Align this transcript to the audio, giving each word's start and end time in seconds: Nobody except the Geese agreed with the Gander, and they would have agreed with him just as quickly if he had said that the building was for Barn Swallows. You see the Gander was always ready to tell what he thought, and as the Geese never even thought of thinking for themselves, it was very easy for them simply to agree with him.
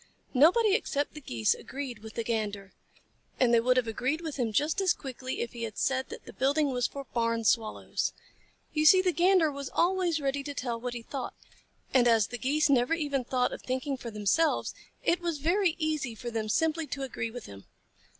Nobody 0.33 0.73
except 0.73 1.13
the 1.13 1.21
Geese 1.21 1.53
agreed 1.53 1.99
with 1.99 2.15
the 2.15 2.23
Gander, 2.23 2.73
and 3.39 3.53
they 3.53 3.59
would 3.59 3.77
have 3.77 3.85
agreed 3.87 4.21
with 4.21 4.37
him 4.37 4.51
just 4.51 4.81
as 4.81 4.95
quickly 4.95 5.41
if 5.41 5.53
he 5.53 5.61
had 5.61 5.77
said 5.77 6.09
that 6.09 6.25
the 6.25 6.33
building 6.33 6.71
was 6.73 6.87
for 6.87 7.03
Barn 7.13 7.43
Swallows. 7.43 8.11
You 8.73 8.83
see 8.87 9.03
the 9.03 9.11
Gander 9.11 9.51
was 9.51 9.69
always 9.69 10.19
ready 10.19 10.41
to 10.41 10.55
tell 10.55 10.81
what 10.81 10.95
he 10.95 11.03
thought, 11.03 11.35
and 11.93 12.07
as 12.07 12.29
the 12.29 12.39
Geese 12.39 12.67
never 12.67 12.95
even 12.95 13.23
thought 13.23 13.53
of 13.53 13.61
thinking 13.61 13.95
for 13.95 14.09
themselves, 14.09 14.73
it 15.03 15.21
was 15.21 15.37
very 15.37 15.75
easy 15.77 16.15
for 16.15 16.31
them 16.31 16.49
simply 16.49 16.87
to 16.87 17.03
agree 17.03 17.29
with 17.29 17.45
him. 17.45 17.65